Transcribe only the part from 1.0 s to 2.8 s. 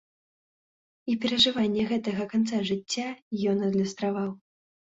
І перажыванне гэтага канца